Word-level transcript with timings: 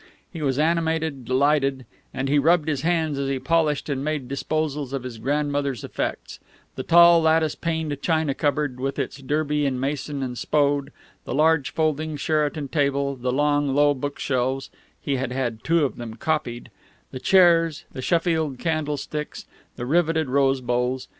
He 0.33 0.41
was 0.41 0.57
animated, 0.57 1.25
delighted; 1.25 1.85
and 2.11 2.27
he 2.27 2.39
rubbed 2.39 2.67
his 2.67 2.81
hands 2.81 3.19
as 3.19 3.29
he 3.29 3.37
polished 3.37 3.87
and 3.87 4.03
made 4.03 4.27
disposals 4.27 4.93
of 4.93 5.03
his 5.03 5.19
grandmother's 5.19 5.83
effects 5.83 6.39
the 6.73 6.81
tall 6.81 7.21
lattice 7.21 7.53
paned 7.53 7.95
china 8.01 8.33
cupboard 8.33 8.79
with 8.79 8.97
its 8.97 9.17
Derby 9.21 9.63
and 9.67 9.79
Mason 9.79 10.23
and 10.23 10.39
Spode, 10.39 10.91
the 11.23 11.35
large 11.35 11.71
folding 11.71 12.17
Sheraton 12.17 12.69
table, 12.69 13.15
the 13.15 13.31
long, 13.31 13.75
low 13.75 13.93
bookshelves 13.93 14.71
(he 14.99 15.17
had 15.17 15.31
had 15.31 15.63
two 15.63 15.85
of 15.85 15.97
them 15.97 16.15
"copied"), 16.15 16.71
the 17.11 17.19
chairs, 17.19 17.85
the 17.93 18.01
Sheffield 18.01 18.57
candlesticks, 18.57 19.45
the 19.75 19.85
riveted 19.85 20.29
rose 20.29 20.61
bowls. 20.61 21.07